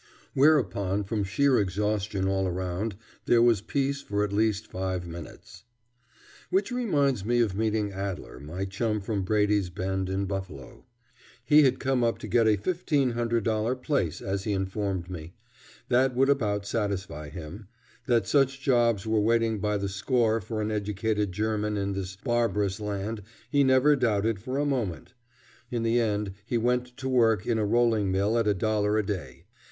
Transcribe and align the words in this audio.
Whereupon, 0.33 1.03
from 1.03 1.23
sheer 1.23 1.59
exhaustion 1.59 2.27
all 2.27 2.49
round, 2.49 2.95
there 3.27 3.39
was 3.39 3.61
peace 3.61 4.01
for 4.01 4.23
at 4.23 4.33
least 4.33 4.65
five 4.65 5.05
minutes. 5.05 5.63
Which 6.49 6.71
reminds 6.71 7.23
me 7.23 7.39
of 7.39 7.53
meeting 7.55 7.91
Adler, 7.91 8.39
my 8.39 8.65
chum 8.65 8.99
from 8.99 9.21
Brady's 9.21 9.69
Bend, 9.69 10.09
in 10.09 10.25
Buffalo. 10.25 10.85
He 11.45 11.61
had 11.61 11.79
come 11.79 12.03
up 12.03 12.17
to 12.17 12.27
get 12.27 12.47
a 12.47 12.57
$1500 12.57 13.83
place, 13.83 14.21
as 14.21 14.43
he 14.43 14.53
informed 14.53 15.07
me. 15.07 15.35
That 15.87 16.15
would 16.15 16.29
about 16.29 16.65
satisfy 16.65 17.29
him. 17.29 17.67
That 18.07 18.25
such 18.25 18.59
jobs 18.59 19.05
were 19.05 19.21
waiting 19.21 19.59
by 19.59 19.77
the 19.77 19.87
score 19.87 20.41
for 20.41 20.63
an 20.63 20.71
educated 20.71 21.31
German 21.31 21.77
in 21.77 21.93
this 21.93 22.15
barbarous 22.15 22.79
land 22.79 23.21
he 23.51 23.63
never 23.63 23.95
doubted 23.95 24.39
for 24.39 24.57
a 24.57 24.65
moment. 24.65 25.13
In 25.69 25.83
the 25.83 25.99
end 25.99 26.33
he 26.43 26.57
went 26.57 26.97
to 26.97 27.07
work 27.07 27.45
in 27.45 27.59
a 27.59 27.65
rolling 27.67 28.11
mill 28.11 28.35
at 28.39 28.47
a 28.47 28.55
dollar 28.55 28.97
a 28.97 29.05
day. 29.05 29.45